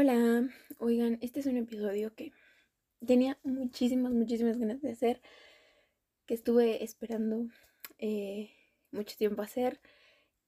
[0.00, 2.30] Hola, oigan, este es un episodio que
[3.04, 5.20] tenía muchísimas, muchísimas ganas de hacer,
[6.24, 7.48] que estuve esperando
[7.98, 8.48] eh,
[8.92, 9.80] mucho tiempo hacer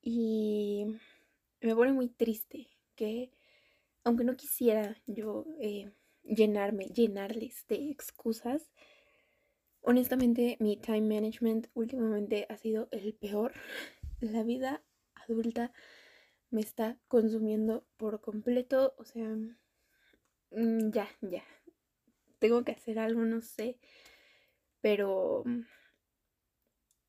[0.00, 0.86] y
[1.60, 3.32] me pone muy triste que,
[4.04, 5.90] aunque no quisiera yo eh,
[6.22, 8.70] llenarme, llenarles de excusas,
[9.80, 13.52] honestamente mi time management últimamente ha sido el peor.
[14.20, 14.84] La vida
[15.16, 15.72] adulta
[16.50, 18.94] me está consumiendo por completo.
[18.98, 19.28] O sea,
[20.50, 21.44] mm, ya, ya.
[22.38, 23.78] Tengo que hacer algo, no sé.
[24.80, 25.60] Pero mm,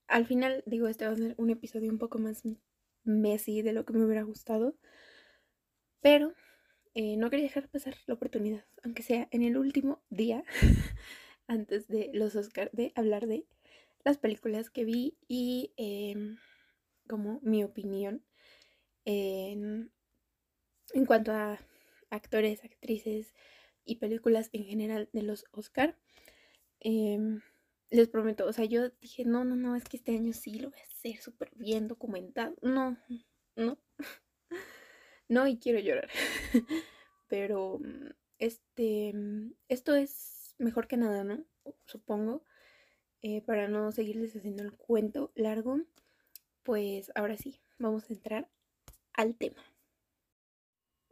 [0.07, 2.43] al final, digo, este va a ser un episodio un poco más
[3.03, 4.75] messy de lo que me hubiera gustado.
[6.01, 6.33] Pero
[6.93, 10.43] eh, no quería dejar pasar la oportunidad, aunque sea en el último día,
[11.47, 13.45] antes de los Oscars, de hablar de
[14.03, 16.37] las películas que vi y em,
[17.07, 18.23] como mi opinión
[19.05, 19.91] en,
[21.07, 21.59] cuanto a
[22.09, 23.33] actores, actrices
[23.85, 25.97] y películas en general de los Oscar.
[26.79, 27.41] Em,
[27.89, 30.69] les prometo, o sea, yo dije, no, no, no, es que este año sí lo
[30.69, 32.55] voy a hacer súper bien documentado.
[32.61, 32.97] No,
[33.55, 33.77] no,
[35.27, 36.09] no, y quiero llorar.
[37.27, 37.79] Pero,
[38.39, 39.13] este,
[39.67, 41.45] esto es mejor que nada, ¿no?
[41.85, 42.43] Supongo.
[43.23, 45.79] Eh, para no seguirles haciendo el cuento largo,
[46.63, 48.49] pues ahora sí, vamos a entrar
[49.13, 49.63] al tema.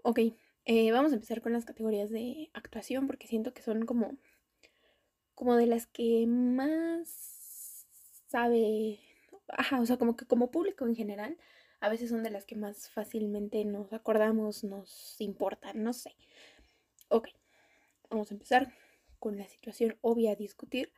[0.03, 0.19] Ok,
[0.65, 4.17] eh, vamos a empezar con las categorías de actuación porque siento que son como,
[5.35, 7.85] como de las que más
[8.27, 8.99] sabe,
[9.49, 11.37] ajá, o sea, como que como público en general,
[11.79, 16.15] a veces son de las que más fácilmente nos acordamos, nos importan, no sé.
[17.09, 17.29] Ok,
[18.09, 18.73] vamos a empezar
[19.19, 20.91] con la situación obvia a discutir.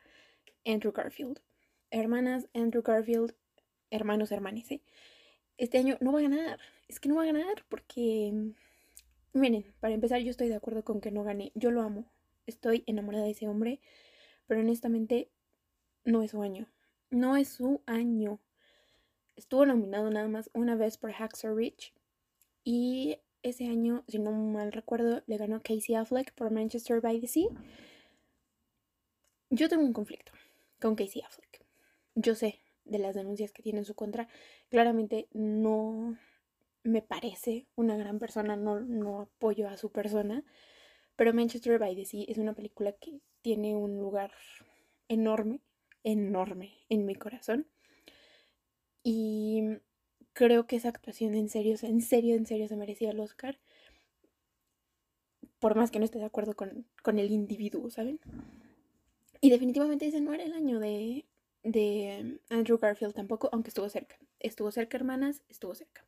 [0.66, 1.42] Andrew Garfield.
[1.90, 3.36] Hermanas, Andrew Garfield,
[3.90, 4.82] hermanos, hermanes, ¿eh?
[5.62, 6.60] Este año no va a ganar.
[6.88, 8.34] Es que no va a ganar porque,
[9.34, 11.52] miren, para empezar yo estoy de acuerdo con que no gane.
[11.54, 12.12] Yo lo amo.
[12.48, 13.80] Estoy enamorada de ese hombre.
[14.48, 15.30] Pero honestamente
[16.04, 16.68] no es su año.
[17.12, 18.40] No es su año.
[19.36, 21.94] Estuvo nominado nada más una vez por Hacksaw Ridge.
[22.64, 27.28] Y ese año, si no mal recuerdo, le ganó Casey Affleck por Manchester by the
[27.28, 27.50] Sea.
[29.52, 30.32] Yo tengo un conflicto
[30.80, 31.64] con Casey Affleck.
[32.16, 34.28] Yo sé, de las denuncias que tiene en su contra,
[34.70, 36.18] claramente no
[36.84, 40.44] me parece una gran persona, no, no apoyo a su persona,
[41.16, 44.32] pero Manchester by the Sea es una película que tiene un lugar
[45.08, 45.62] enorme,
[46.04, 47.68] enorme en mi corazón.
[49.04, 49.62] Y
[50.34, 53.60] creo que esa actuación en serio, en serio, en serio se merecía el Oscar.
[55.60, 58.20] Por más que no esté de acuerdo con, con el individuo, ¿saben?
[59.42, 61.26] Y definitivamente ese no era el año de,
[61.64, 64.18] de Andrew Garfield tampoco, aunque estuvo cerca.
[64.40, 66.06] Estuvo cerca, hermanas, estuvo cerca.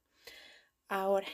[0.87, 1.27] Ahora,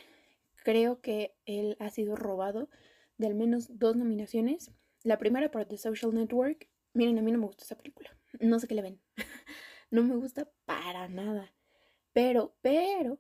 [0.63, 2.69] creo que él ha sido robado
[3.17, 4.71] de al menos dos nominaciones.
[5.03, 6.67] La primera por The Social Network.
[6.93, 8.15] Miren, a mí no me gusta esa película.
[8.39, 9.01] No sé qué le ven.
[9.91, 11.53] no me gusta para nada.
[12.13, 13.19] Pero, pero,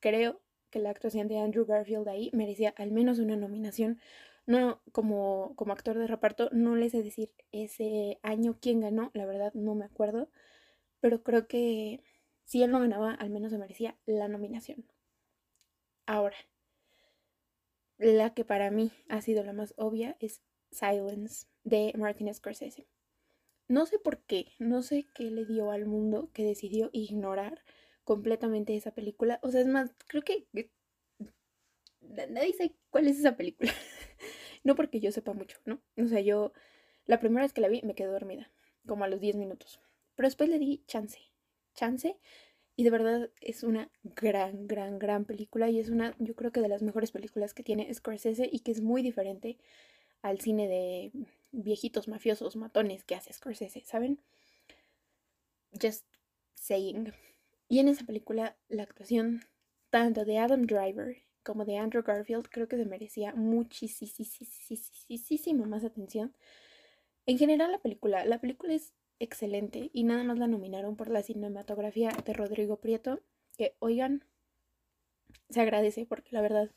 [0.00, 4.00] creo que la actuación de Andrew Garfield ahí merecía al menos una nominación
[4.46, 9.26] no, como, como actor de reparto, no les sé decir ese año quién ganó, la
[9.26, 10.30] verdad no me acuerdo,
[11.00, 12.02] pero creo que
[12.44, 14.84] si él no ganaba, al menos se merecía la nominación.
[16.06, 16.36] Ahora,
[17.98, 22.86] la que para mí ha sido la más obvia es Silence de Martin Scorsese.
[23.68, 27.62] No sé por qué, no sé qué le dio al mundo que decidió ignorar
[28.04, 29.38] completamente esa película.
[29.42, 30.46] O sea, es más, creo que
[32.28, 33.72] nadie sabe cuál es esa película.
[34.64, 35.80] no porque yo sepa mucho, ¿no?
[35.96, 36.52] O sea, yo
[37.06, 38.50] la primera vez que la vi me quedé dormida,
[38.86, 39.80] como a los 10 minutos.
[40.14, 41.18] Pero después le di chance,
[41.74, 42.16] chance.
[42.74, 45.68] Y de verdad es una gran, gran, gran película.
[45.68, 48.72] Y es una, yo creo que de las mejores películas que tiene Scorsese y que
[48.72, 49.58] es muy diferente
[50.22, 51.12] al cine de
[51.50, 54.20] viejitos mafiosos, matones que hace Scorsese, ¿saben?
[55.80, 56.06] Just
[56.54, 57.12] saying.
[57.68, 59.42] Y en esa película la actuación
[59.90, 64.16] tanto de Adam Driver como de Andrew Garfield, creo que se merecía muchísima
[65.66, 66.34] más atención.
[67.26, 71.22] En general la película, la película es excelente y nada más la nominaron por la
[71.22, 73.20] cinematografía de Rodrigo Prieto,
[73.56, 74.24] que oigan,
[75.50, 76.70] se agradece porque la verdad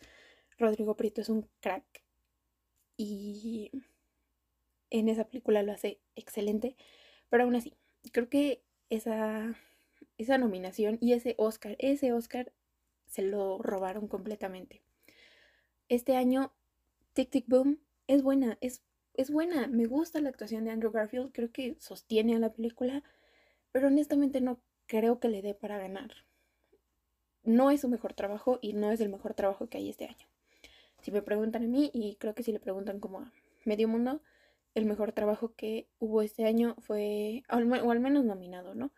[0.58, 2.04] Rodrigo Prieto es un crack
[2.98, 3.72] y
[4.90, 6.76] en esa película lo hace excelente,
[7.30, 7.74] pero aún así,
[8.12, 9.56] creo que esa,
[10.18, 12.54] esa nominación y ese Oscar, ese Oscar
[13.16, 14.82] se lo robaron completamente.
[15.88, 16.52] Este año,
[17.14, 18.84] Tic Tic Boom es buena, es,
[19.14, 19.68] es buena.
[19.68, 23.04] Me gusta la actuación de Andrew Garfield, creo que sostiene a la película,
[23.72, 26.12] pero honestamente no creo que le dé para ganar.
[27.44, 30.28] No es su mejor trabajo y no es el mejor trabajo que hay este año.
[31.02, 33.32] si me preguntan a mí, y creo que si le preguntan como a
[33.64, 34.22] medio mundo,
[34.74, 38.92] el mejor trabajo que hubo este año fue, o al, menos nominado, ¿no?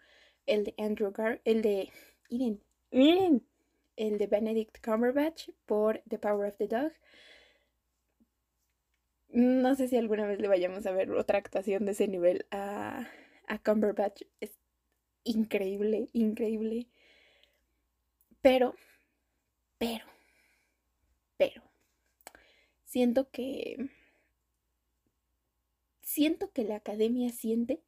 [0.47, 1.91] El de Andrew Gar, el de,
[2.31, 3.46] miren, miren,
[3.97, 6.93] el de Benedict Cumberbatch por The Power of the Dog.
[9.29, 13.07] No sé si alguna vez le vayamos a ver otra actuación de ese nivel a,
[13.47, 14.21] a Cumberbatch.
[14.39, 14.57] Es
[15.23, 16.87] increíble, increíble.
[18.41, 18.75] Pero,
[19.77, 20.05] pero,
[21.35, 21.61] pero,
[22.85, 23.89] siento que,
[26.01, 27.83] siento que la academia siente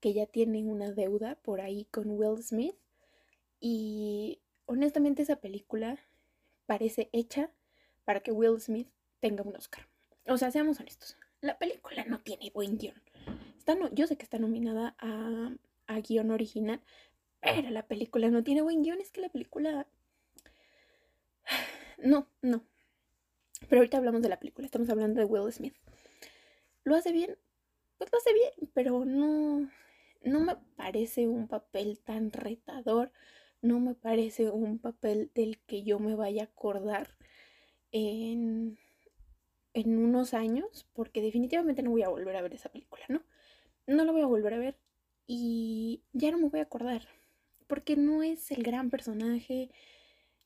[0.00, 2.76] que ya tiene una deuda por ahí con Will Smith
[3.58, 5.98] y honestamente esa película
[6.66, 7.50] parece hecha
[8.04, 8.88] para que Will Smith
[9.20, 9.88] tenga un Oscar.
[10.26, 13.00] O sea, seamos honestos, la película no tiene buen guion.
[13.58, 15.50] Está yo sé que está nominada a,
[15.86, 16.80] a guion original,
[17.40, 19.00] pero la película no tiene buen guion.
[19.00, 19.86] Es que la película...
[21.98, 22.62] No, no.
[23.68, 25.74] Pero ahorita hablamos de la película, estamos hablando de Will Smith.
[26.84, 27.38] ¿Lo hace bien?
[27.96, 29.70] Pues lo hace bien, pero no,
[30.22, 33.10] no me parece un papel tan retador,
[33.62, 37.16] no me parece un papel del que yo me vaya a acordar
[37.92, 38.78] en,
[39.74, 43.22] en unos años, porque definitivamente no voy a volver a ver esa película, ¿no?
[43.86, 44.78] No la voy a volver a ver
[45.26, 47.06] y ya no me voy a acordar,
[47.66, 49.70] porque no es el gran personaje,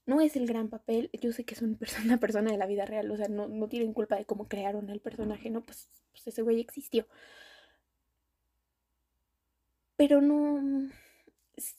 [0.06, 1.10] no es el gran papel.
[1.20, 1.76] Yo sé que es una
[2.20, 5.00] persona, de la vida real, o sea, no, no tienen culpa de cómo crearon el
[5.00, 5.62] personaje, ¿no?
[5.64, 7.06] Pues, pues ese güey existió.
[9.96, 10.90] Pero no,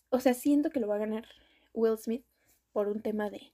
[0.10, 1.26] o sea, siento que lo va a ganar
[1.74, 2.26] Will Smith
[2.74, 3.52] por un tema de,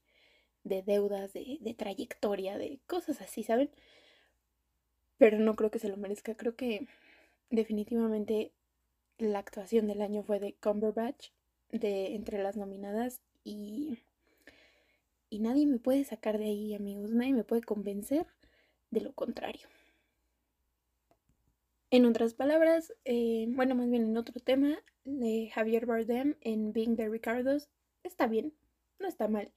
[0.64, 3.70] de deudas, de, de trayectoria, de cosas así, ¿saben?
[5.18, 6.36] Pero no creo que se lo merezca.
[6.36, 6.88] Creo que
[7.50, 8.52] definitivamente
[9.18, 11.30] la actuación del año fue de Cumberbatch,
[11.72, 14.00] de entre las nominadas, y,
[15.30, 17.12] y nadie me puede sacar de ahí, amigos.
[17.12, 18.28] Nadie me puede convencer
[18.92, 19.68] de lo contrario.
[21.90, 26.98] En otras palabras, eh, bueno, más bien en otro tema, de Javier Bardem en Being
[26.98, 27.70] the Ricardos
[28.04, 28.54] está bien,
[29.00, 29.54] no está mal,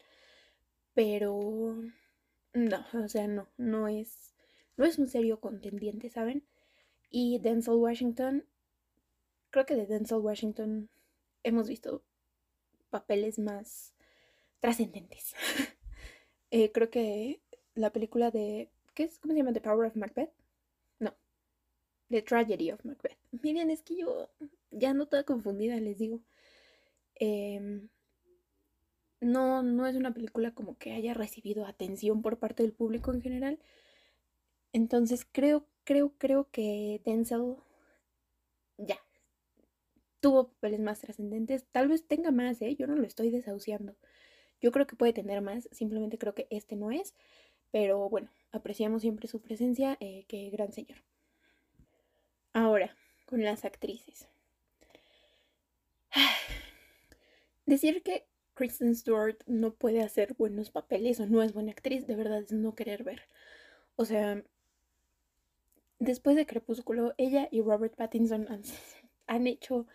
[0.94, 1.82] pero
[2.52, 4.32] no, o sea, no, no es,
[4.76, 6.46] no es un serio contendiente, ¿saben?
[7.10, 8.46] Y Denzel Washington,
[9.50, 10.88] creo que de Denzel Washington
[11.42, 12.04] hemos visto
[12.90, 13.94] papeles más
[14.60, 15.34] trascendentes.
[16.52, 17.40] Eh, creo que
[17.76, 19.20] la película de, ¿qué es?
[19.20, 19.52] ¿Cómo se llama?
[19.52, 20.32] The Power of Macbeth
[22.10, 23.18] The Tragedy of Macbeth.
[23.42, 24.30] Miren, es que yo
[24.70, 26.22] ya no toda confundida, les digo.
[27.16, 27.88] Em,
[29.20, 33.22] no, no es una película como que haya recibido atención por parte del público en
[33.22, 33.58] general.
[34.72, 37.56] Entonces creo, creo, creo que Denzel
[38.78, 38.98] ya
[40.20, 41.66] tuvo papeles más trascendentes.
[41.72, 42.76] Tal vez tenga más, ¿eh?
[42.76, 43.96] Yo no lo estoy desahuciando.
[44.60, 47.14] Yo creo que puede tener más, simplemente creo que este no es.
[47.72, 50.98] Pero bueno, apreciamos siempre su presencia, eh, que gran señor.
[52.52, 54.28] Ahora, con las actrices.
[57.66, 62.16] Decir que Kristen Stewart no puede hacer buenos papeles o no es buena actriz, de
[62.16, 63.22] verdad es no querer ver.
[63.96, 64.42] O sea,
[65.98, 68.46] después de Crepúsculo, ella y Robert Pattinson
[69.26, 69.86] han, hecho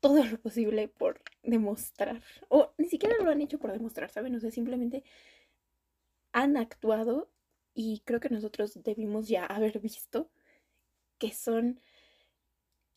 [0.00, 4.34] todo lo posible por demostrar, o ni siquiera lo han hecho por demostrar, ¿saben?
[4.34, 5.04] O sea, simplemente
[6.32, 7.30] han actuado
[7.74, 10.30] y creo que nosotros debimos ya haber visto
[11.24, 11.80] que son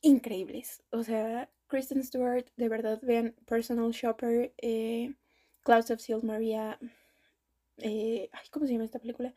[0.01, 0.83] increíbles.
[0.91, 5.15] O sea, Kristen Stewart, de verdad, vean Personal Shopper, eh,
[5.63, 6.77] Clouds of Seal Maria,
[7.77, 9.33] eh, ¿cómo se llama esta película?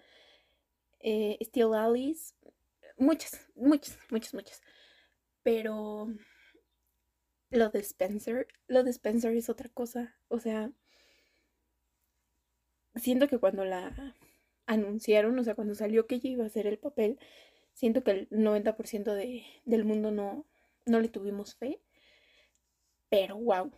[0.99, 2.35] Eh, Steel Alice,
[2.99, 4.61] muchas, muchas, muchas, muchas.
[5.45, 6.09] Pero
[7.51, 10.17] lo de Spencer, lo de Spencer es otra cosa.
[10.27, 10.73] O sea,
[12.97, 14.17] siento que cuando la
[14.67, 17.19] anunciaron, o sea, cuando salió que ella iba a hacer el papel,
[17.75, 20.47] Siento que el 90% de, del mundo no,
[20.87, 21.81] no le tuvimos fe.
[23.09, 23.73] Pero wow,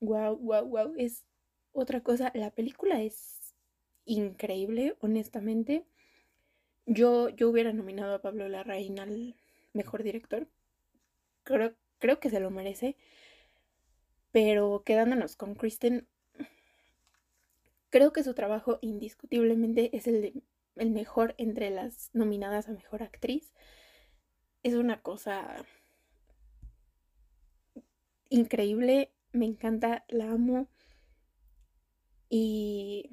[0.00, 0.94] wow, wow, wow.
[0.96, 1.24] Es
[1.72, 2.30] otra cosa.
[2.34, 3.54] La película es
[4.04, 5.84] increíble, honestamente.
[6.86, 9.36] Yo, yo hubiera nominado a Pablo Larraín al
[9.72, 10.48] mejor director.
[11.44, 12.96] Creo, creo que se lo merece.
[14.32, 16.08] Pero quedándonos con Kristen,
[17.90, 20.42] creo que su trabajo indiscutiblemente es el de
[20.76, 23.52] el mejor entre las nominadas a mejor actriz.
[24.62, 25.64] Es una cosa
[28.30, 30.68] increíble, me encanta, la amo
[32.30, 33.10] y,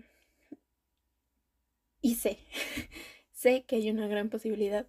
[2.01, 2.39] y sé,
[3.31, 4.87] sé que hay una gran posibilidad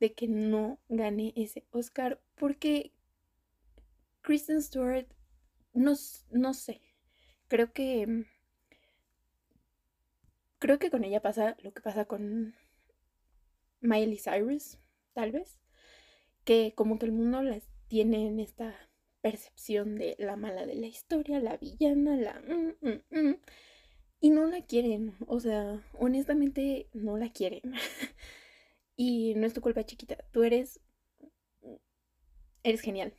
[0.00, 2.92] de que no gane ese Oscar porque
[4.22, 5.06] Kristen Stewart,
[5.74, 5.94] no,
[6.30, 6.80] no sé,
[7.48, 8.26] creo que
[10.60, 12.54] creo que con ella pasa lo que pasa con
[13.80, 14.78] Miley Cyrus,
[15.14, 15.58] tal vez,
[16.44, 18.76] que como que el mundo las tiene en esta
[19.22, 22.40] percepción de la mala de la historia, la villana, la...
[22.40, 23.36] Mm, mm, mm,
[24.20, 27.62] y no la quieren, o sea, honestamente no la quieren.
[28.96, 30.80] y no es tu culpa chiquita, tú eres...
[32.62, 33.14] Eres genial.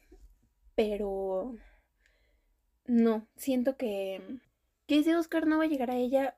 [0.76, 1.56] Pero...
[2.86, 4.40] No, siento que...
[4.86, 6.38] Que ese Oscar no va a llegar a ella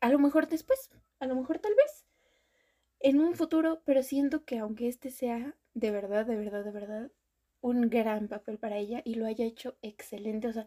[0.00, 2.06] a lo mejor después, a lo mejor tal vez
[3.00, 7.10] en un futuro, pero siento que aunque este sea de verdad, de verdad, de verdad,
[7.60, 10.66] un gran papel para ella y lo haya hecho excelente, o sea,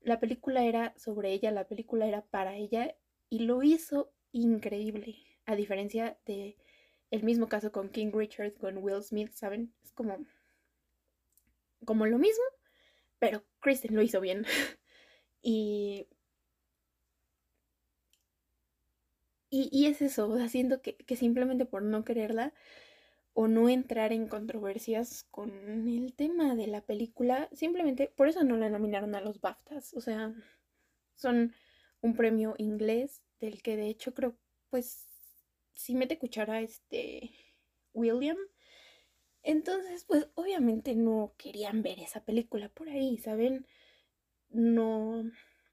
[0.00, 2.96] la película era sobre ella, la película era para ella
[3.28, 6.56] y lo hizo increíble, a diferencia de
[7.10, 9.74] el mismo caso con King Richard, con Will Smith, ¿saben?
[9.82, 10.26] Es como
[11.84, 12.44] como lo mismo,
[13.18, 14.44] pero Kristen lo hizo bien.
[15.42, 16.08] y
[19.52, 22.54] Y, es eso, o siento que, simplemente por no quererla
[23.34, 25.50] o no entrar en controversias con
[25.88, 29.94] el tema de la película, simplemente por eso no la nominaron a los BAFTAs.
[29.94, 30.32] O sea,
[31.16, 31.52] son
[32.00, 34.36] un premio inglés del que de hecho creo,
[34.70, 35.08] pues,
[35.74, 37.32] si mete cuchara este
[37.92, 38.36] William.
[39.42, 43.66] Entonces, pues obviamente no querían ver esa película por ahí, ¿saben?
[44.50, 45.24] No...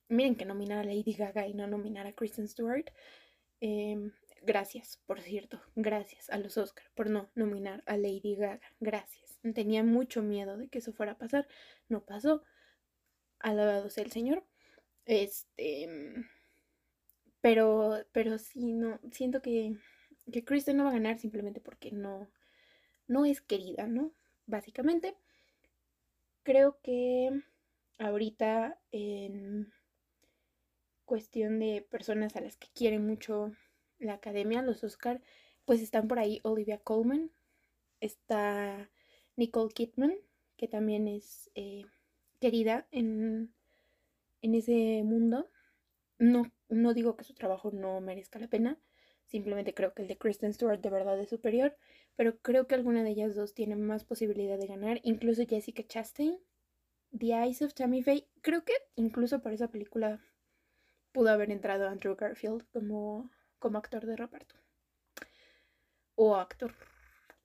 [0.10, 2.89] Miren que nominar a Lady Gaga y no nominar a Kristen Stewart
[3.59, 4.11] Em,
[4.43, 8.61] gracias, por cierto, gracias a los Oscar por no nominar a Lady Gaga.
[8.79, 9.39] Gracias.
[9.53, 11.47] Tenía mucho miedo de que eso fuera a pasar.
[11.89, 12.43] No pasó.
[13.39, 14.43] Alabado sea el Señor.
[15.05, 15.87] Este.
[17.41, 18.99] Pero, pero sí, no.
[19.11, 19.75] Siento que,
[20.31, 22.29] que Kristen no va a ganar simplemente porque no,
[23.07, 24.11] no es querida, ¿no?
[24.45, 25.15] Básicamente.
[26.43, 27.29] Creo que
[27.99, 29.71] ahorita en
[31.07, 33.53] cuestión de personas a las que quiere mucho
[33.97, 35.23] la academia, los Oscar,
[35.65, 37.31] pues están por ahí Olivia Colman,
[37.99, 38.91] está
[39.35, 40.13] Nicole Kidman,
[40.57, 41.85] que también es eh,
[42.39, 43.53] querida en,
[44.41, 45.49] en ese mundo.
[46.19, 48.77] No, no digo que su trabajo no merezca la pena,
[49.25, 51.77] simplemente creo que el de Kristen Stewart de verdad es superior,
[52.15, 56.37] pero creo que alguna de ellas dos tiene más posibilidad de ganar, incluso Jessica Chastain,
[57.17, 60.19] The Eyes of Tammy Faye, creo que incluso por esa película
[61.17, 64.53] pudo haber entrado Andrew Garfield como, como actor de reparto.
[66.13, 66.71] O actor.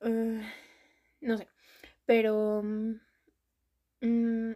[0.01, 0.43] Eh,
[1.21, 1.47] no sé.
[2.05, 2.61] Pero...
[4.01, 4.51] Mm,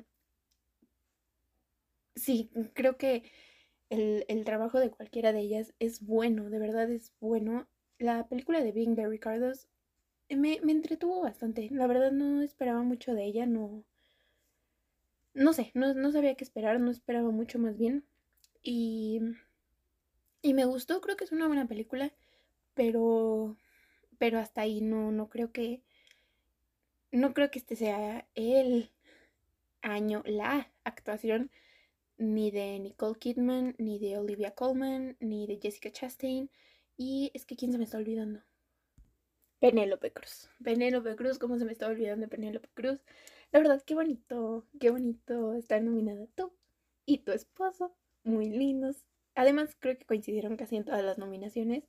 [2.15, 3.24] sí, creo que
[3.89, 7.67] el, trabajo de cualquiera de ellas es bueno, de verdad es bueno.
[7.97, 9.67] La película de Being the Ricardos
[10.29, 11.69] me, me entretuvo bastante.
[11.71, 13.83] La verdad no esperaba mucho de ella, no...
[15.33, 18.05] No sé, no, no sabía qué esperar, no esperaba mucho más bien.
[18.69, 19.21] Y,
[20.41, 22.12] y me gustó, creo que es una buena película,
[22.74, 23.55] pero,
[24.17, 25.83] pero hasta ahí no, no creo que,
[27.13, 28.91] no creo que este sea el
[29.81, 31.50] año, la actuación
[32.17, 36.51] ni de Nicole Kidman, ni de Olivia Colman, ni de Jessica Chastain.
[36.97, 38.41] Y es que quién se me está olvidando.
[39.59, 40.50] Penélope Cruz.
[40.62, 43.00] Penélope Cruz, ¿cómo se me está olvidando de Penélope Cruz?
[43.53, 46.51] La verdad, qué bonito, qué bonito estar nominada tú
[47.05, 47.95] y tu esposo
[48.27, 49.05] muy lindos.
[49.36, 51.88] Además, creo que coincidieron casi en todas las nominaciones,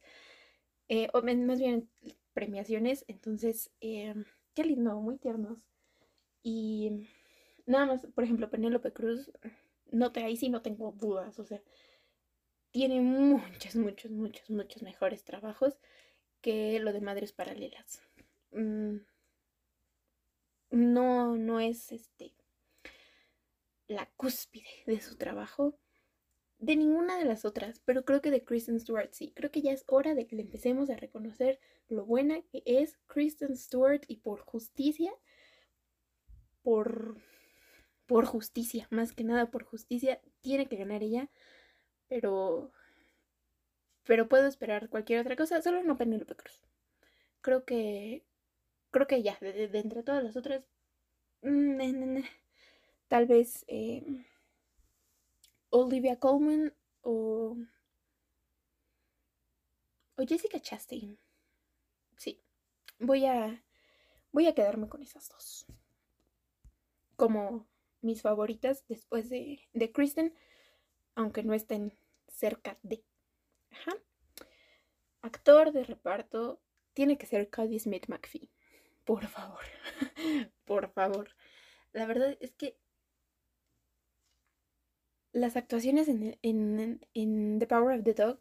[0.88, 1.88] eh, o más bien
[2.34, 3.04] premiaciones.
[3.08, 4.14] Entonces, eh,
[4.54, 5.58] qué lindo, muy tiernos.
[6.42, 7.08] Y
[7.66, 9.30] nada más, por ejemplo, Penélope Cruz,
[9.90, 11.62] no te, ahí sí no tengo dudas, o sea,
[12.70, 15.78] tiene muchos, muchos, muchos, muchos mejores trabajos
[16.40, 18.02] que lo de Madres Paralelas.
[18.52, 18.98] Mm,
[20.70, 22.34] no, no es este
[23.86, 25.78] la cúspide de su trabajo,
[26.58, 29.32] de ninguna de las otras, pero creo que de Kristen Stewart sí.
[29.34, 32.98] Creo que ya es hora de que le empecemos a reconocer lo buena que es
[33.06, 35.12] Kristen Stewart y por justicia,
[36.62, 37.16] por,
[38.06, 41.30] por justicia, más que nada por justicia, tiene que ganar ella,
[42.08, 42.72] pero,
[44.04, 46.66] pero puedo esperar cualquier otra cosa, solo no Penelope Cruz.
[47.40, 48.24] Creo que,
[48.90, 50.64] creo que ya, de, entre todas las otras,
[51.42, 52.18] mm,
[53.08, 53.64] tal vez...
[53.68, 54.04] Eh,
[55.70, 57.56] Olivia Colman o,
[60.16, 61.18] o Jessica Chastain.
[62.16, 62.42] Sí,
[62.98, 63.64] voy a,
[64.32, 65.66] voy a quedarme con esas dos.
[67.16, 67.68] Como
[68.00, 70.34] mis favoritas después de, de Kristen,
[71.14, 71.92] aunque no estén
[72.28, 73.04] cerca de.
[73.70, 73.96] Ajá.
[75.20, 76.62] Actor de reparto
[76.94, 78.50] tiene que ser Cody Smith McPhee.
[79.04, 79.64] Por favor.
[80.64, 81.30] Por favor.
[81.92, 82.78] La verdad es que
[85.38, 88.38] las actuaciones en, en, en The Power of the Dog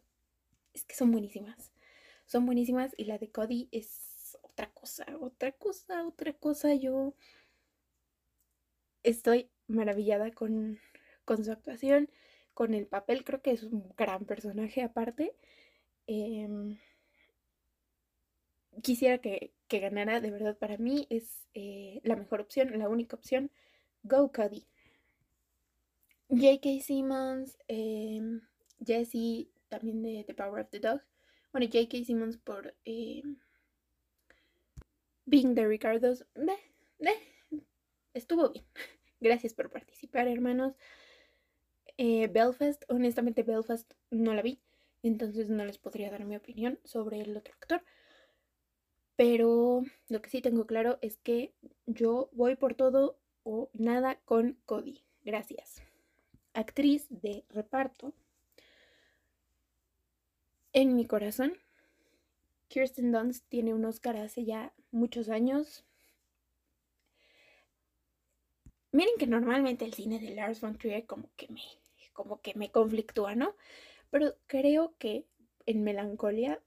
[0.74, 1.72] es que son buenísimas.
[2.26, 6.74] Son buenísimas y la de Cody es otra cosa, otra cosa, otra cosa.
[6.74, 7.14] Yo
[9.02, 10.78] estoy maravillada con,
[11.24, 12.10] con su actuación,
[12.54, 13.24] con el papel.
[13.24, 15.34] Creo que es un gran personaje aparte.
[16.06, 16.78] Em,
[18.82, 23.50] quisiera que, ganara, de verdad, para mí es eh, la mejor opción, la única opción.
[24.02, 24.66] Go Cody.
[26.30, 26.80] J.K.
[26.82, 28.20] Simmons, eh,
[28.84, 31.00] Jesse, también de The Power of the Dog.
[31.52, 32.04] Bueno, J.K.
[32.04, 33.22] Simmons por eh,
[35.24, 36.24] Being the Ricardos.
[38.12, 38.64] estuvo bien.
[39.20, 40.74] Gracias por participar, hermanos.
[41.96, 44.60] Eh, Belfast, honestamente Belfast no la vi,
[45.02, 47.82] entonces no les podría dar mi opinión sobre el otro actor.
[49.16, 51.52] Pero lo que sí tengo claro es que
[51.86, 55.04] yo voy por todo o nada con Cody.
[55.24, 55.87] Gracias.
[56.58, 58.12] Actriz de reparto.
[60.72, 61.52] En mi corazón,
[62.66, 65.84] Kirsten Dunst tiene un Oscar hace ya muchos años.
[68.90, 71.62] Miren que normalmente el cine de Lars von Trier como que me,
[72.12, 73.54] como que me conflictúa, ¿no?
[74.10, 75.26] Pero creo que
[75.64, 76.60] en Melancolia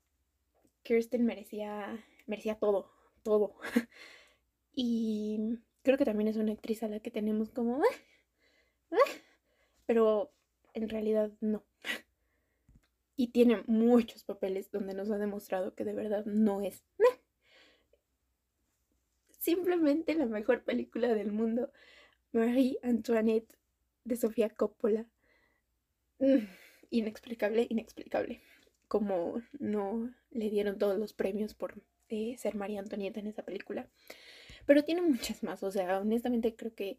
[0.84, 2.90] Kirsten merecía, merecía todo,
[3.24, 3.56] todo.
[4.74, 7.84] y creo que también es una actriz a la que tenemos como...
[7.84, 7.96] Ah,
[8.92, 9.21] ah",
[9.92, 10.32] pero
[10.74, 11.66] en realidad no.
[13.18, 16.86] Y tiene muchos papeles donde nos ha demostrado que de verdad no es...
[19.38, 21.74] Simplemente la mejor película del mundo.
[22.32, 23.54] Marie Antoinette
[24.06, 25.06] de Sofía Coppola.
[26.20, 26.46] Mm,
[26.90, 28.40] inexplicable, inexplicable.
[28.88, 33.90] Como no le dieron todos los premios por eh, ser María Antonieta en esa película.
[34.66, 35.62] Pero tiene muchas más.
[35.64, 36.98] O sea, honestamente creo que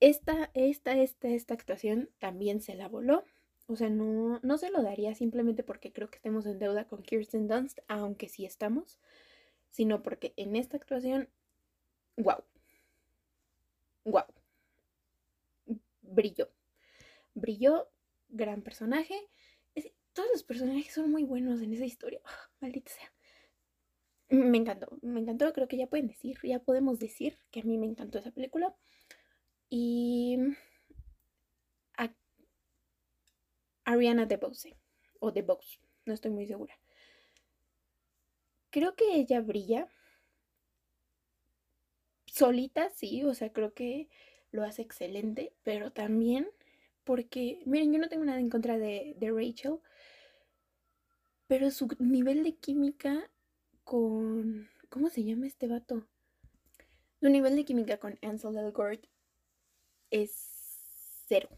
[0.00, 3.24] esta, esta, esta, esta actuación también se la voló.
[3.68, 7.02] O sea, no, no se lo daría simplemente porque creo que estemos en deuda con
[7.02, 8.98] Kirsten Dunst, aunque sí estamos,
[9.70, 11.28] sino porque en esta actuación,
[12.16, 12.44] wow,
[14.04, 14.24] wow,
[16.02, 16.48] brilló,
[17.34, 17.88] brilló,
[18.28, 19.14] gran personaje.
[20.12, 22.20] todos los personajes son muy buenos en esa historia,
[22.60, 23.12] maldita sea.
[24.28, 27.78] Me encantó, me encantó, creo que ya pueden decir, ya podemos decir que a mí
[27.78, 28.74] me encantó esa película.
[29.68, 30.38] Y
[33.86, 34.76] Ariana DeBose
[35.20, 36.78] o DeBose, no estoy muy segura.
[38.70, 39.88] Creo que ella brilla
[42.26, 44.08] solita, sí, o sea, creo que
[44.50, 46.48] lo hace excelente, pero también
[47.04, 49.78] porque, miren, yo no tengo nada en contra de, de Rachel,
[51.46, 53.30] pero su nivel de química
[53.84, 54.68] con...
[54.88, 56.06] ¿Cómo se llama este vato?
[57.20, 59.06] Su nivel de química con Ansel Elgort
[60.10, 60.32] es
[61.28, 61.48] cero.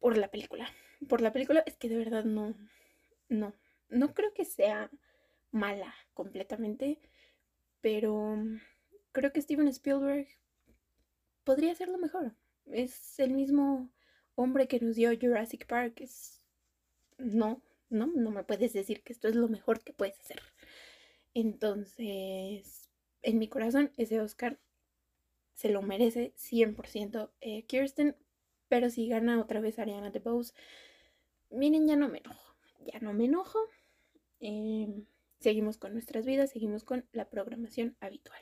[0.00, 0.68] por la película.
[1.08, 2.54] Por la película es que de verdad no,
[3.28, 3.54] no,
[3.88, 4.90] no creo que sea
[5.50, 7.00] mala completamente,
[7.80, 8.36] pero
[9.12, 10.28] creo que Steven Spielberg
[11.44, 12.34] podría hacerlo mejor.
[12.66, 13.90] Es el mismo
[14.34, 16.00] hombre que nos dio Jurassic Park.
[16.00, 16.42] Es...
[17.18, 20.42] No, no, no me puedes decir que esto es lo mejor que puedes hacer.
[21.34, 22.90] Entonces,
[23.22, 24.58] en mi corazón, ese Oscar
[25.54, 28.16] se lo merece 100% eh, Kirsten,
[28.68, 30.52] pero si gana otra vez Ariana DeBose,
[31.50, 33.58] miren, ya no me enojo, ya no me enojo.
[34.40, 35.06] Em,
[35.40, 38.40] seguimos con nuestras vidas, seguimos con la programación habitual.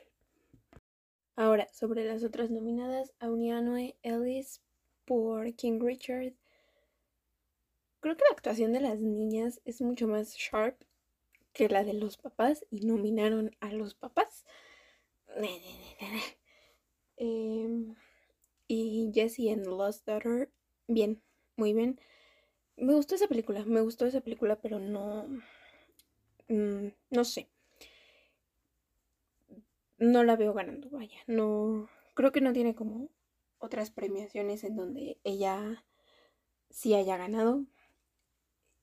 [1.36, 4.60] Ahora, sobre las otras nominadas, Aunianoe Ellis
[5.04, 6.34] por King Richard.
[8.00, 10.80] Creo que la actuación de las niñas es mucho más sharp
[11.52, 14.44] que la de los papás y nominaron a los papás.
[17.16, 17.94] Em,
[18.66, 20.50] y Jessie and Lost Daughter,
[20.88, 21.22] bien,
[21.56, 22.00] muy bien.
[22.76, 25.28] Me gustó esa película, me gustó esa película, pero no,
[26.48, 27.48] mm, no sé.
[29.98, 31.18] No la veo ganando, vaya.
[31.26, 33.10] No, creo que no tiene como
[33.58, 35.84] otras premiaciones en donde ella
[36.70, 37.64] sí haya ganado.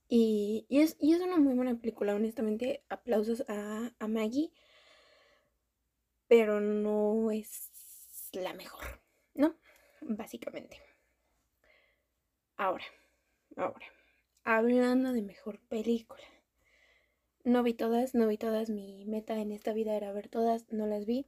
[0.08, 2.84] Y, es, es, una muy buena película, honestamente.
[2.90, 4.52] Aplausos a, a Maggie.
[6.28, 7.72] Pero no es
[8.34, 8.84] la mejor,
[9.34, 9.56] ¿no?
[10.02, 10.82] Básicamente.
[12.58, 12.86] Ahora,
[13.56, 13.86] ahora.
[14.44, 16.24] Hablando de mejor película.
[17.44, 18.70] No vi todas, no vi todas.
[18.70, 21.28] Mi meta en esta vida era ver todas, no las vi.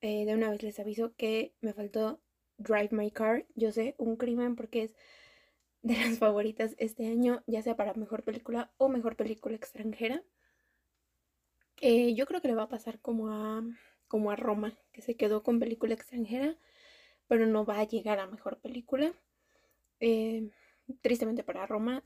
[0.00, 2.20] Eh, de una vez les aviso que me faltó
[2.58, 3.46] Drive My Car.
[3.54, 4.94] Yo sé, un crimen porque es
[5.82, 10.22] de las favoritas este año, ya sea para mejor película o mejor película extranjera.
[11.80, 13.62] Eh, yo creo que le va a pasar como a,
[14.08, 16.56] como a Roma, que se quedó con película extranjera,
[17.28, 19.12] pero no va a llegar a mejor película.
[20.00, 20.50] Eh,
[21.02, 22.02] tristemente para Roma,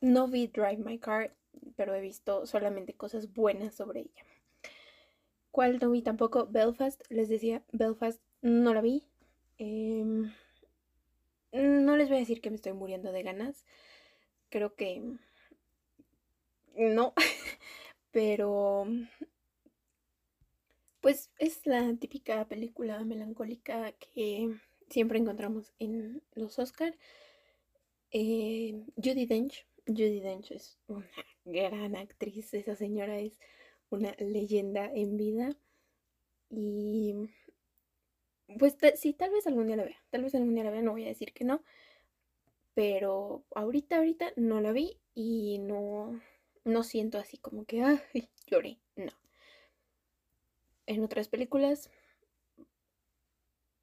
[0.00, 1.34] no vi Drive My Car,
[1.76, 4.24] pero he visto solamente cosas buenas sobre ella.
[5.50, 6.46] ¿Cuál no vi tampoco?
[6.46, 9.04] Belfast, les decía, Belfast no la vi.
[9.58, 10.32] Em,
[11.52, 13.64] no les voy a decir que me estoy muriendo de ganas.
[14.50, 15.02] Creo que
[16.76, 17.14] no.
[18.10, 18.86] Pero
[21.00, 26.96] pues es la típica película melancólica que siempre encontramos en los Oscar.
[28.10, 29.66] Eh, Judy Dench.
[29.86, 31.08] Judy Dench es una
[31.44, 32.54] gran actriz.
[32.54, 33.32] Esa señora es
[33.90, 35.56] una leyenda en vida.
[36.50, 37.14] Y
[38.58, 40.02] pues sí, tal vez algún día la vea.
[40.10, 41.62] Tal vez algún día la vea, no voy a decir que no.
[42.74, 46.20] Pero ahorita, ahorita no la vi y no,
[46.64, 48.78] no siento así como que, ay, lloré.
[48.96, 49.12] No.
[50.86, 51.90] En otras películas,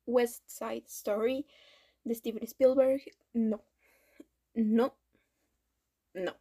[0.05, 1.47] West Side Story
[2.03, 3.01] de Steven Spielberg,
[3.33, 3.63] no.
[4.53, 4.95] No.
[6.13, 6.35] No.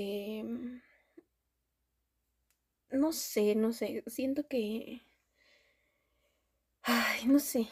[0.00, 0.82] Em,
[2.92, 4.04] no sé, no sé.
[4.06, 5.02] Siento que
[6.82, 7.68] Ay, no sé.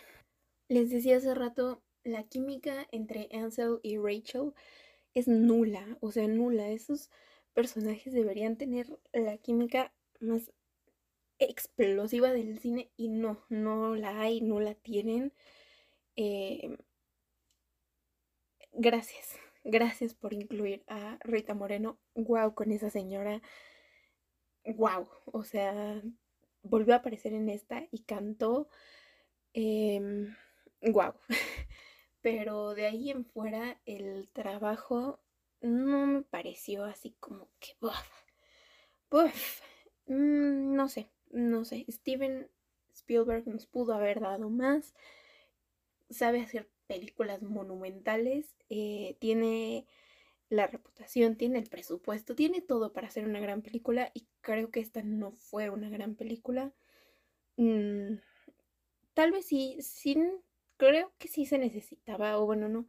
[0.68, 4.52] Les decía hace rato, la química entre Ansel y Rachel
[5.14, 6.70] es nula, o sea, nula.
[6.70, 7.10] Esos
[7.54, 10.52] personajes deberían tener la química más
[11.40, 15.32] explosiva del cine y no, no la hay, no la tienen.
[16.16, 16.76] Eh,
[18.72, 21.98] gracias, gracias por incluir a Rita Moreno.
[22.14, 23.42] Wow, con esa señora.
[24.64, 26.02] Wow, o sea,
[26.62, 28.68] volvió a aparecer en esta y cantó
[29.54, 30.28] eh,
[30.82, 31.14] wow.
[32.22, 35.20] Pero de ahí en fuera el trabajo
[35.60, 37.76] no me pareció así como que...
[39.10, 39.62] Uf,
[40.06, 41.86] mm, no sé, no sé.
[41.88, 42.48] Steven
[42.94, 44.94] Spielberg nos pudo haber dado más.
[46.10, 48.56] Sabe hacer películas monumentales.
[48.68, 49.86] Eh, tiene
[50.48, 54.80] la reputación, tiene el presupuesto, tiene todo para hacer una gran película y creo que
[54.80, 56.72] esta no fue una gran película.
[57.56, 58.16] Mm,
[59.14, 60.16] tal vez sí, sí,
[60.76, 62.88] creo que sí se necesitaba, o bueno, no,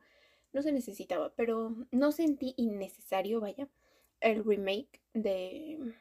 [0.53, 3.69] no se necesitaba, pero no sentí innecesario, vaya,
[4.19, 5.93] el remake de,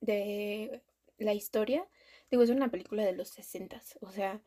[0.00, 0.82] de
[1.18, 1.88] la historia.
[2.30, 4.40] Digo, es una película de los 60, o sea,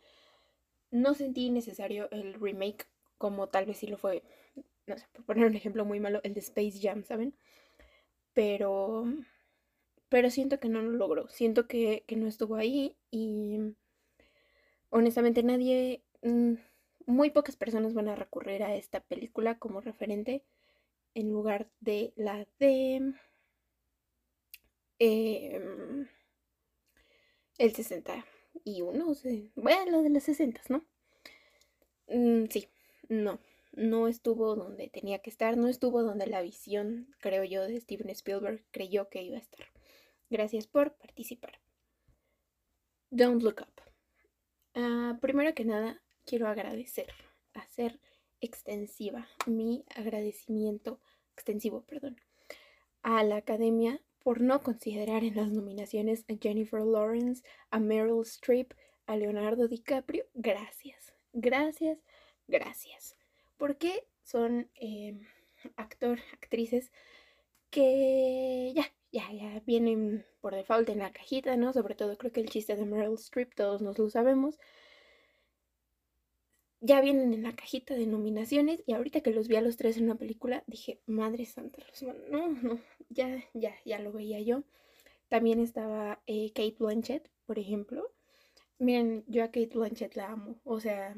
[0.91, 2.87] no sentí innecesario el remake
[3.23, 4.21] como tal vez sí lo fue,
[4.86, 7.33] no sé, por poner un ejemplo muy malo, el de Space Jam, ¿saben?
[8.33, 9.05] Pero,
[10.09, 13.75] pero siento que no lo logró, siento que, que no estuvo ahí y
[14.89, 16.55] honestamente nadie, mm,
[17.05, 20.43] muy pocas personas van a recurrir a esta película como referente
[21.13, 23.13] en lugar de la de
[24.99, 26.07] em,
[27.57, 30.86] el 61, o sea, bueno, lo de los 60, ¿no?
[32.07, 32.67] Mm, sí,
[33.21, 33.39] no,
[33.73, 38.10] no estuvo donde tenía que estar, no estuvo donde la visión, creo yo, de Steven
[38.10, 39.65] Spielberg creyó que iba a estar.
[40.30, 41.60] Gracias por participar.
[43.10, 43.82] Don't Look Up.
[44.76, 47.13] Ah, primero que nada, quiero agradecer,
[47.54, 47.99] hacer
[48.41, 50.99] extensiva mi agradecimiento,
[51.34, 52.17] extensivo, perdón,
[53.04, 58.73] a la academia por no considerar en las nominaciones a Jennifer Lawrence, a Meryl Streep,
[59.06, 60.26] a Leonardo DiCaprio.
[60.34, 61.99] Gracias, gracias,
[62.47, 63.15] gracias.
[63.58, 65.19] Porque son eh,
[65.75, 66.91] actor, actrices
[67.69, 71.73] que ya, ya, ya vienen por default en la cajita, ¿no?
[71.73, 74.60] Sobre todo creo que el chiste de Meryl Streep, todos nos lo sabemos.
[76.82, 79.97] Ya vienen en la cajita de nominaciones y ahorita que los vi a los tres
[79.97, 81.82] en una película, dije, madre santa,
[82.29, 82.79] no, no,
[83.10, 84.63] ya, ya, ya lo veía yo.
[85.29, 88.13] También estaba eh, Kate Blanchett, por ejemplo.
[88.77, 90.60] Miren, yo a Kate Blanchett la amo.
[90.63, 91.15] O sea,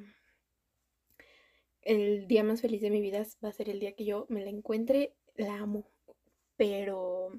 [1.86, 4.44] el día más feliz de mi vida va a ser el día que yo me
[4.44, 5.16] la encuentre.
[5.36, 5.90] La amo.
[6.58, 7.32] Pero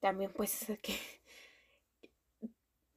[0.00, 0.94] también pues que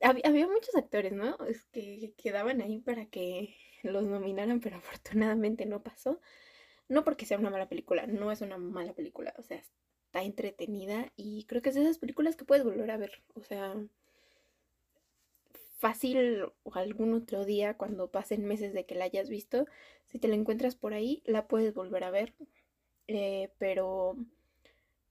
[0.02, 1.38] había, muchos actores, ¿no?
[1.48, 6.20] Es que quedaban ahí para que los nominaran, pero afortunadamente no pasó.
[6.90, 11.12] No porque sea una mala película, no es una mala película, o sea, está entretenida
[11.16, 13.76] y creo que es de esas películas que puedes volver a ver, o sea,
[15.82, 19.66] fácil o algún otro día cuando pasen meses de que la hayas visto,
[20.08, 22.34] si te la encuentras por ahí, la puedes volver a ver,
[23.08, 24.16] eh, pero,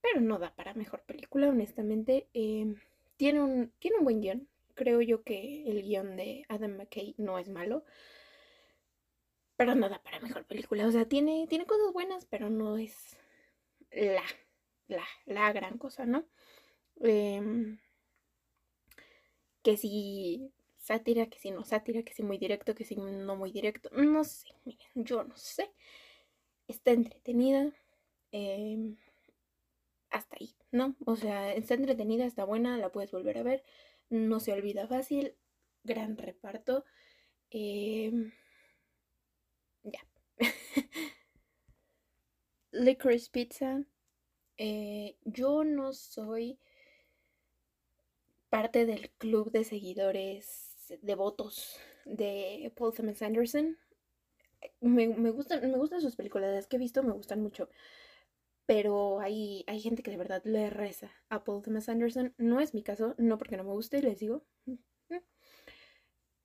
[0.01, 2.27] pero no da para mejor película, honestamente.
[2.33, 2.75] Em,
[3.17, 7.37] tiene, un, tiene un buen guion, creo yo que el guion de Adam McKay no
[7.37, 7.83] es malo
[9.57, 10.87] pero no da para mejor película.
[10.87, 13.15] O sea, tiene, tiene cosas buenas, pero no es
[13.91, 14.23] la,
[14.87, 16.25] la, la gran cosa, ¿no?
[16.99, 17.77] Em,
[19.61, 20.51] que si
[20.91, 23.89] sátira, que si no sátira, que si muy directo, que si no muy directo.
[23.91, 25.71] No sé, miren, yo no sé.
[26.67, 27.71] Está entretenida.
[28.31, 28.97] Em,
[30.09, 30.95] hasta ahí, ¿no?
[31.05, 33.63] O sea, está entretenida, está buena, la puedes volver a ver.
[34.09, 35.35] No se olvida fácil.
[35.83, 36.85] Gran reparto.
[37.51, 38.11] Eh,
[39.83, 40.01] ya.
[42.71, 43.83] Licorice Pizza.
[44.57, 46.59] Eh, yo no soy
[48.49, 50.70] parte del club de seguidores
[51.01, 53.77] devotos de Paul Thomas Anderson.
[54.79, 57.69] Me, gustan, me gustan sus películas, las que he visto me gustan mucho.
[58.65, 62.33] Pero hay, hay gente que de verdad le reza a Paul Thomas Anderson.
[62.37, 64.45] No es mi caso, no porque no me guste, les digo.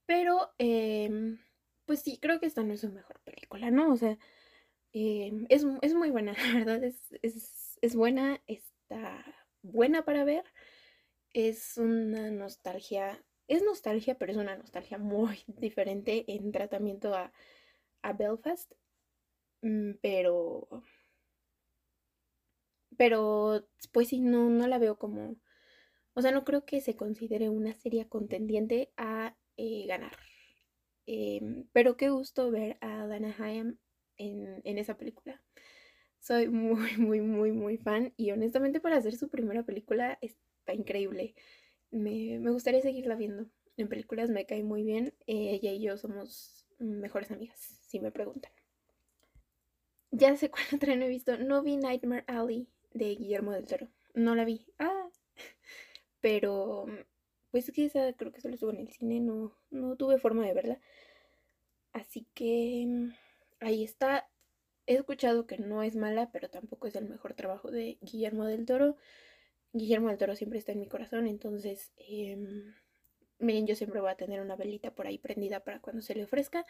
[0.06, 1.36] Pero eh,
[1.86, 3.92] pues sí, creo que esta no es su mejor película, ¿no?
[3.92, 4.18] O sea,
[4.92, 9.24] em, es, muy buena, la verdad, es, buena, está
[9.62, 10.44] buena para ver,
[11.32, 17.32] es una nostalgia, es nostalgia, pero es una nostalgia muy diferente en tratamiento a,
[18.02, 18.72] a Belfast,
[19.62, 20.68] mm, pero,
[22.96, 25.36] pero, pues sí, no, no la veo como,
[26.14, 30.16] o sea, no creo que se considere una serie contendiente a eh, ganar.
[31.06, 33.78] Em, pero qué gusto ver a Dana Haim
[34.18, 35.42] en, esa película.
[36.20, 41.34] Soy muy, muy, muy, muy fan y honestamente para hacer su primera película está increíble.
[41.90, 43.46] Me, gustaría seguirla viendo.
[43.76, 45.14] En películas me cae muy bien.
[45.26, 48.52] ella y yo somos mejores amigas, si me preguntan.
[50.10, 51.36] Ya sé cuál otra no he visto.
[51.38, 53.88] No vi Nightmare Alley de Guillermo del Toro.
[54.14, 54.66] No la vi.
[54.78, 55.08] Ah.
[56.20, 56.86] Pero
[57.50, 60.54] pues que esa creo que solo estuvo en el cine, no, no tuve forma de
[60.54, 60.80] verla.
[61.92, 63.10] Así que
[63.60, 64.28] ahí está.
[64.86, 68.66] He escuchado que no es mala, pero tampoco es el mejor trabajo de Guillermo del
[68.66, 68.96] Toro.
[69.78, 72.74] Guillermo del Toro siempre está en mi corazón, entonces, em,
[73.38, 76.24] miren, yo siempre voy a tener una velita por ahí prendida para cuando se le
[76.24, 76.64] ofrezca.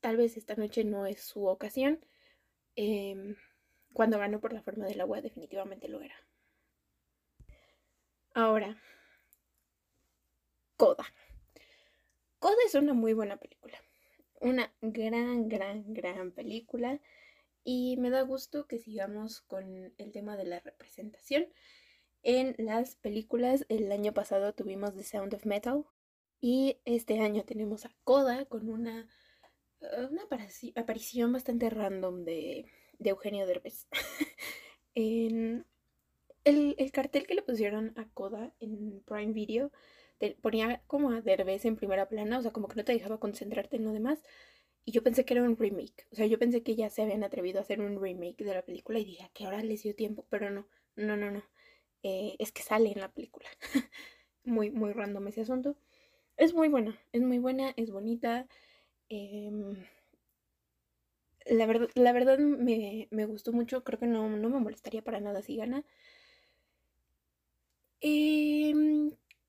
[0.00, 2.04] Tal vez esta noche no es su ocasión.
[2.76, 3.36] Em,
[3.92, 6.14] cuando ganó por la forma del agua, definitivamente lo era.
[8.34, 8.78] Ahora,
[10.76, 11.04] Coda.
[12.38, 13.78] Coda es una muy buena película.
[14.40, 17.00] Una gran, gran, gran película.
[17.62, 21.46] Y me da gusto que sigamos con el tema de la representación.
[22.22, 25.84] En las películas, el año pasado tuvimos The Sound of Metal.
[26.40, 29.08] Y este año tenemos a Coda con una,
[29.80, 30.22] eh, una
[30.74, 32.66] aparición bastante random de,
[32.98, 33.86] Eugenio Derbez.
[34.94, 35.66] en
[36.44, 39.70] el, el cartel que le pusieron a Coda en Prime Video
[40.30, 43.76] ponía como a Derbez en primera plana, o sea, como que no te dejaba concentrarte
[43.76, 44.22] en lo demás.
[44.84, 47.22] Y yo pensé que era un remake, o sea, yo pensé que ya se habían
[47.22, 50.26] atrevido a hacer un remake de la película y dije, que ahora les dio tiempo,
[50.28, 51.42] pero no, no, no, no.
[52.02, 53.46] Eh, es que sale en la película.
[54.44, 55.76] muy, muy random ese asunto.
[56.36, 58.46] Es muy buena, es muy buena, es bonita.
[59.08, 59.76] Em,
[61.46, 65.20] la verdad, la verdad me, me, gustó mucho, creo que no, no me molestaría para
[65.20, 65.84] nada si gana.
[68.00, 68.74] Eh,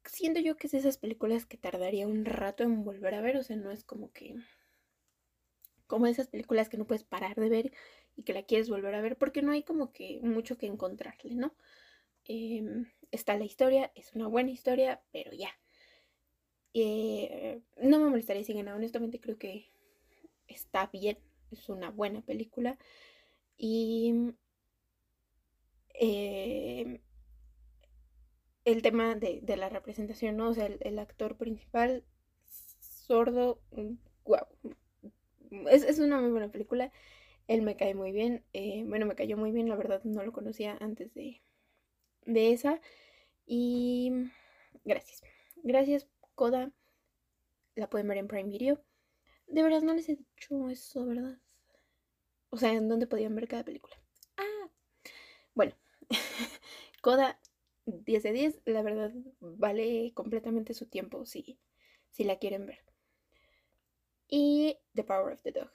[0.05, 3.43] siento yo que es esas películas que tardaría un rato en volver a ver, o
[3.43, 4.35] sea, no es como que
[5.87, 7.71] como esas películas que no puedes parar de ver
[8.15, 11.35] y que la quieres volver a ver porque no hay como que mucho que encontrarle,
[11.35, 11.53] ¿no?
[12.25, 15.49] Em, está la historia, es una buena historia, pero ya.
[16.73, 19.71] Eh, no me molestaría si gana, honestamente creo que
[20.47, 21.19] está bien,
[21.51, 22.77] es una buena película
[23.57, 24.33] y
[25.93, 27.01] eh,
[28.65, 30.49] el tema de, la representación, ¿no?
[30.49, 32.03] O sea, el, actor principal,
[32.79, 33.59] sordo,
[34.25, 34.47] wow.
[35.51, 36.91] Mm, es, una muy buena película.
[37.47, 38.43] Él me cae muy bien.
[38.53, 41.41] Eh, bueno, me cayó muy bien, la verdad no lo conocía antes de,
[42.25, 42.79] de esa.
[43.45, 44.11] Y
[44.83, 45.23] gracias.
[45.63, 46.71] Gracias, Coda.
[47.75, 48.83] La pueden ver en Prime Video.
[49.47, 51.37] De verdad no les he dicho eso, ¿verdad?
[52.49, 53.95] O sea, ¿en dónde podían ver cada película?
[54.37, 54.69] Ah,
[55.53, 55.73] bueno.
[57.01, 57.39] Coda
[57.85, 61.59] 10 de 10, la verdad vale completamente su tiempo si,
[62.09, 62.79] si la quieren ver.
[64.27, 65.71] Y The Power of the Dog.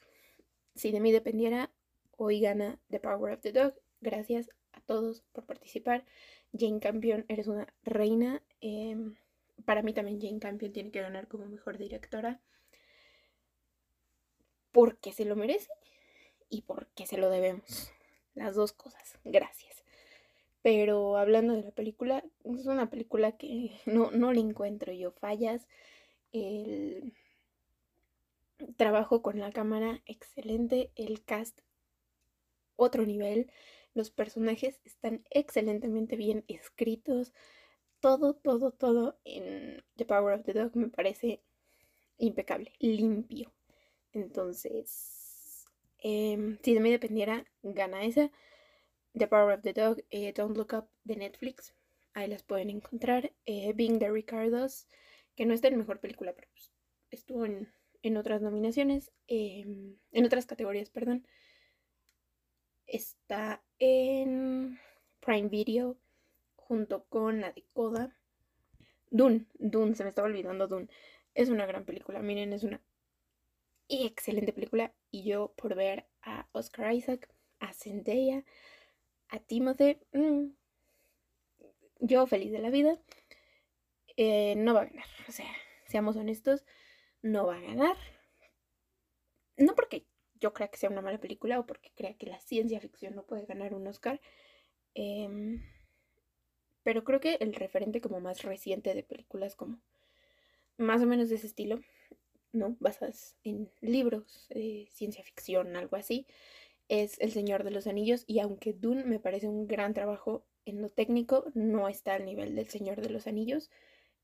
[0.75, 1.71] Si de mí dependiera,
[2.17, 3.75] hoy gana The Power of the Dog.
[4.01, 6.05] Gracias a todos por participar.
[6.53, 8.43] Jane Campion, eres una reina.
[8.61, 9.17] Em,
[9.65, 12.41] para mí también Jane Campion tiene que ganar como mejor directora.
[14.73, 15.71] Porque se lo merece
[16.49, 17.93] y porque se lo debemos.
[18.35, 19.19] Las dos cosas.
[19.25, 19.85] Gracias.
[20.63, 25.67] Pero hablando de la película, es una película que no, no le encuentro yo fallas.
[26.33, 27.15] El
[28.77, 30.91] trabajo con la cámara excelente.
[30.97, 31.61] El cast
[32.77, 33.51] otro nivel.
[33.95, 37.33] Los personajes están excelentemente bien escritos.
[38.01, 41.43] Todo, todo, todo en The Power of the Dog me parece
[42.19, 43.53] impecable, limpio.
[44.13, 45.65] Entonces,
[45.99, 48.31] em, si de mí dependiera, gana esa.
[49.15, 51.75] The Power of the Dog, eh, Don't Look Up de Netflix.
[52.15, 53.33] Ahí las pueden encontrar.
[53.47, 54.87] Eh, Being the Ricardos,
[55.37, 56.73] que no está en mejor película, pero pues,
[57.11, 57.73] estuvo en,
[58.03, 61.27] en, otras nominaciones, em, en otras categorías, perdón.
[62.87, 64.79] Está en
[65.21, 65.97] Prime Video
[66.57, 68.15] junto con la de Coda.
[69.11, 70.89] Dune, Dune, se me estaba olvidando Dune.
[71.35, 72.81] Es una gran película, miren, es una
[73.89, 74.93] excelente película.
[75.11, 77.29] Y yo por ver a Oscar Isaac,
[77.61, 78.45] a Zendaya,
[79.29, 80.49] a Timothy, mm,
[82.01, 82.99] yo feliz de la vida.
[84.17, 85.51] Eh, no va a ganar, o sea,
[85.87, 86.65] seamos honestos,
[87.23, 87.97] no va a ganar.
[89.57, 90.07] No porque
[90.41, 93.25] yo crea que sea una mala película o porque crea que la ciencia ficción no
[93.25, 94.21] puede ganar un Oscar.
[94.95, 95.63] Em,
[96.83, 99.79] pero creo que el referente como más reciente de películas como
[100.79, 101.81] más o menos de ese estilo,
[102.53, 102.77] ¿no?
[102.81, 106.27] Basadas en libros, de ciencia ficción, algo así,
[106.89, 108.25] es El Señor de los Anillos.
[108.27, 112.55] Y aunque Dune me parece un gran trabajo en lo técnico, no está al nivel
[112.55, 113.71] del Señor de los Anillos.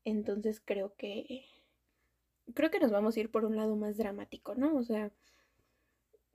[0.03, 1.45] Entonces creo que.
[2.53, 4.75] Creo que nos vamos a ir por un lado más dramático, ¿no?
[4.77, 5.11] O sea,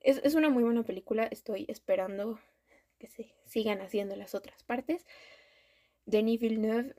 [0.01, 1.25] es, una muy buena película.
[1.25, 2.41] Estoy esperando
[2.99, 5.07] que se sigan haciendo las otras partes.
[6.07, 6.95] Denis Villeneuve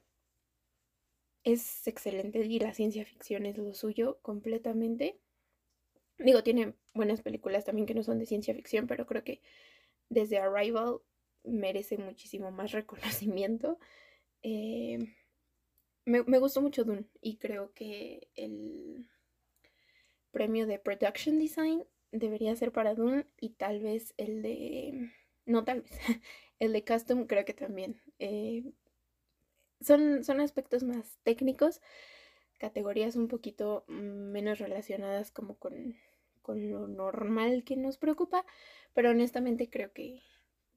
[1.44, 5.20] es excelente y la ciencia ficción es lo suyo completamente.
[6.18, 9.42] Digo, tiene buenas películas también que no son de ciencia ficción, pero creo que
[10.10, 11.00] desde Arrival
[11.44, 13.80] merece muchísimo más reconocimiento.
[14.44, 15.00] Eh,
[16.06, 19.08] me, me, gustó mucho Dune y creo que el
[20.32, 25.12] premio de Production Design debería ser para Dune y tal vez el de...
[25.46, 25.92] No, tal vez.
[26.60, 28.00] El de Custom creo que también.
[28.20, 28.64] Eh,
[29.82, 31.82] son, son aspectos más técnicos,
[32.60, 35.96] categorías un poquito menos relacionadas como con,
[36.44, 38.46] con lo normal que nos preocupa,
[38.94, 40.22] pero honestamente creo que,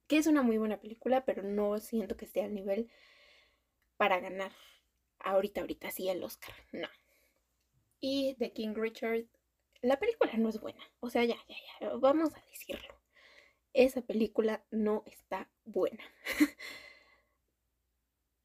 [0.06, 2.88] que es una muy buena película, pero no siento que esté al nivel
[3.96, 4.52] para ganar
[5.18, 6.88] ahorita, ahorita sí el Oscar, no.
[8.00, 9.26] Y The King Richard
[9.84, 10.80] la película no es buena.
[11.00, 12.94] O sea, ya, ya, ya, vamos a decirlo.
[13.74, 16.02] Esa película no está buena.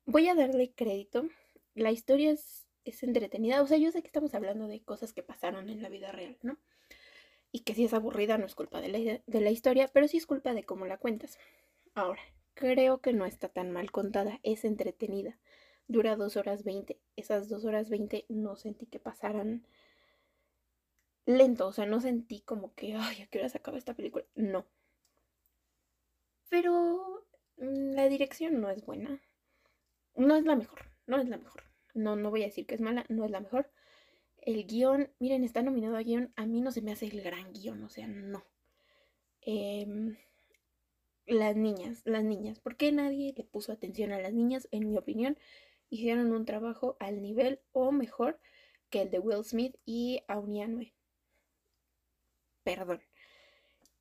[0.06, 1.30] Voy a darle crédito.
[1.76, 2.68] La historia es,
[3.02, 3.62] entretenida.
[3.62, 6.38] O sea, yo sé que estamos hablando de cosas que pasaron en la vida real,
[6.42, 6.58] ¿no?
[7.52, 10.18] Y que si es aburrida no es culpa de la, de la historia, pero sí
[10.18, 11.38] es culpa de cómo la cuentas.
[11.94, 12.22] Ahora,
[12.54, 14.40] creo que no está tan mal contada.
[14.44, 15.40] Es entretenida.
[15.88, 17.00] Dura dos horas veinte.
[17.16, 19.66] Esas dos horas veinte no sentí que pasaran
[21.38, 24.26] lento, o sea, no sentí como que, ay, ¿a qué hora se acaba esta película?
[24.36, 24.66] No.
[26.50, 27.26] Pero
[27.58, 29.22] mm, la dirección no es buena.
[30.16, 31.64] No es la mejor, no es la mejor.
[31.94, 33.72] No, no voy a decir que es mala, no es la mejor.
[34.42, 36.34] El guion, miren, está nominado a guion.
[36.36, 38.44] A mí no se me hace el gran guion, o sea, no.
[39.42, 40.18] Em,
[41.28, 42.60] las niñas, las niñas.
[42.60, 44.68] ¿Por qué nadie le puso atención a las niñas?
[44.72, 45.38] En mi opinión,
[45.90, 48.40] hicieron un trabajo al nivel o mejor
[48.90, 50.94] que el de Will Smith y Aunianue
[52.76, 53.02] perdón.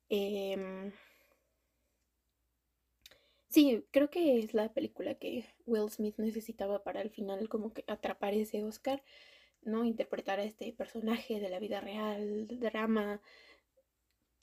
[0.09, 0.91] Em,
[3.49, 7.83] sí, creo que es la película que Will Smith necesitaba para al final como que
[7.87, 9.03] atrapar ese Oscar,
[9.63, 9.85] ¿no?
[9.85, 13.21] Interpretar a este personaje de la vida real, drama.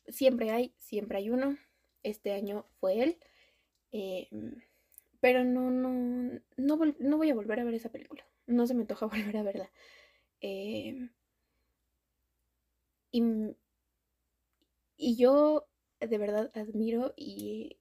[0.09, 1.57] Siempre hay, siempre hay uno.
[2.03, 3.19] Este año fue él.
[3.93, 4.63] Em,
[5.21, 8.25] pero no, no, no, voy a volver a ver esa película.
[8.47, 9.71] No se me antoja volver a verla.
[10.41, 11.11] Em,
[13.11, 13.23] y
[14.97, 15.69] y yo
[16.01, 17.79] de verdad admiro y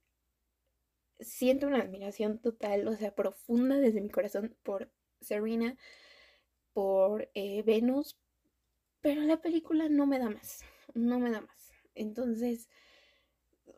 [1.20, 4.91] siento una admiración total, o sea, profunda desde mi corazón por
[5.22, 5.78] Serena,
[6.74, 8.18] por eh, Venus,
[9.01, 10.63] pero la película no me da más,
[10.93, 11.72] no me da más.
[11.93, 12.70] Entonces,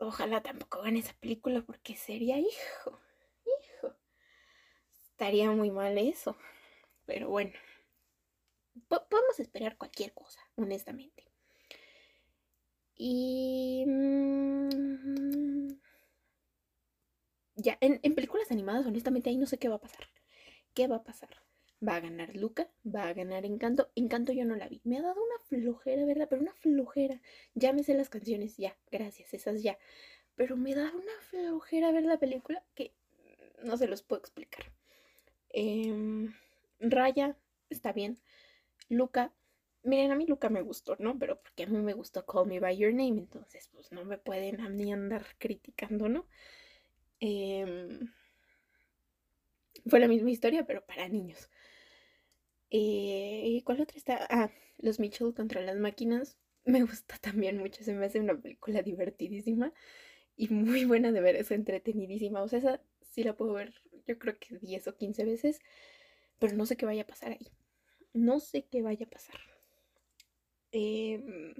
[0.00, 2.98] ojalá tampoco gane esa película porque sería hijo,
[3.44, 3.94] hijo.
[5.10, 6.36] estaría muy mal eso.
[7.06, 7.52] Pero bueno,
[8.88, 11.27] podemos esperar cualquier cosa, honestamente.
[12.98, 13.84] Y...
[13.86, 15.68] Mm,
[17.56, 20.06] ya, en, en, películas animadas, honestamente, ahí no sé qué va a pasar.
[20.74, 21.30] ¿Qué va a pasar?
[21.86, 22.68] ¿Va a ganar Luca?
[22.84, 23.90] ¿Va a ganar Encanto?
[23.94, 24.80] Encanto yo no la vi.
[24.84, 26.26] Me ha dado una flojera, ¿verdad?
[26.28, 27.20] Pero una flojera.
[27.54, 28.76] Ya me sé las canciones, ya.
[28.90, 29.78] Gracias, esas ya.
[30.34, 32.92] Pero me da una flojera ver la película que
[33.62, 34.72] no se los puedo explicar.
[35.50, 36.34] Em,
[36.80, 37.36] Raya,
[37.70, 38.18] está bien.
[38.88, 39.32] Luca,
[39.88, 41.18] miren, a mí Luca me gustó, ¿no?
[41.18, 44.18] Pero porque a mí me gustó Call Me By Your Name, entonces pues no me
[44.18, 46.26] pueden a mí andar criticando, ¿no?
[47.20, 48.10] Em,
[49.86, 51.48] fue la misma historia, pero para niños.
[52.70, 54.26] Eh, ¿Y cuál otra está?
[54.30, 56.36] Ah, Los Mitchell contra las máquinas.
[56.64, 59.72] Me gusta también mucho, se me hace una película divertidísima
[60.36, 62.42] y muy buena de ver, es entretenidísima.
[62.42, 63.74] O sea, esa sí la puedo ver
[64.08, 65.60] yo creo que 10 o 15 veces,
[66.38, 67.48] pero no sé qué vaya a pasar ahí.
[68.14, 69.36] No sé qué vaya a pasar.
[70.72, 71.54] Em,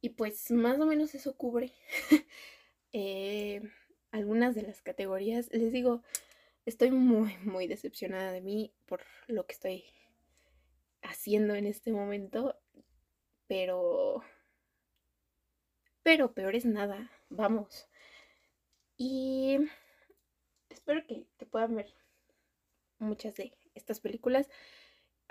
[0.00, 1.72] y pues más o menos eso cubre
[2.92, 3.62] eh,
[4.10, 5.48] algunas de las categorías.
[5.52, 6.02] Les digo,
[6.66, 9.84] estoy muy, muy decepcionada de mí por lo que estoy
[11.02, 12.58] haciendo en este momento,
[13.46, 14.22] pero...
[16.02, 17.88] Pero peor es nada, vamos.
[18.96, 19.58] Y
[20.68, 21.94] espero que, puedan ver
[22.98, 24.48] muchas de estas películas.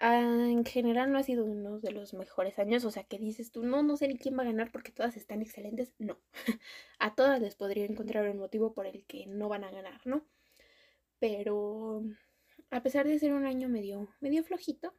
[0.03, 3.51] Ah, en general no ha sido uno de los mejores años, o sea que dices
[3.51, 5.93] tú, no, no sé ni quién va a ganar porque todas están excelentes.
[5.99, 6.17] No,
[6.99, 10.25] a todas les podría encontrar un motivo por el que no van a ganar, ¿no?
[11.19, 12.03] Pero
[12.71, 14.95] a pesar de ser un año medio, medio flojito,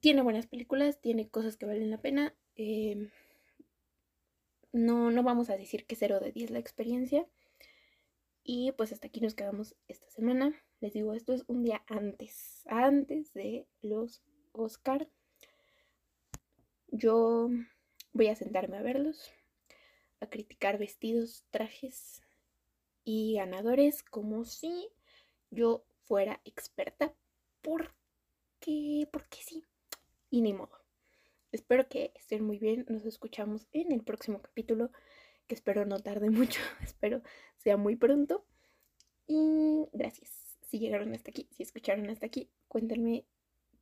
[0.00, 2.34] tiene buenas películas, tiene cosas que valen la pena.
[2.54, 3.10] Em,
[4.72, 7.26] no, no vamos a decir que 0 de 10 la experiencia,
[8.44, 10.54] y pues hasta aquí nos quedamos esta semana.
[10.80, 14.22] Les digo, esto es un día antes, antes de los
[14.52, 15.08] Oscar.
[16.86, 17.48] Yo
[18.12, 19.32] voy a sentarme a verlos,
[20.20, 22.22] a criticar vestidos, trajes
[23.04, 24.88] y ganadores como si
[25.50, 27.12] yo fuera experta.
[27.60, 29.64] Porque, porque sí.
[30.30, 30.78] Y ni modo.
[31.50, 32.86] Espero que estén muy bien.
[32.88, 34.92] Nos escuchamos en el próximo capítulo
[35.48, 37.20] que espero no tarde mucho, espero
[37.56, 38.44] sea muy pronto.
[39.26, 43.24] Y gracias si llegaron hasta aquí, si escucharon hasta aquí, cuéntenme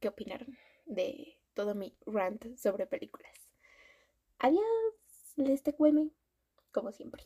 [0.01, 3.32] qué opinaron de todo mi rant sobre películas.
[4.39, 4.62] Adiós,
[5.37, 5.74] les te
[6.70, 7.24] como siempre.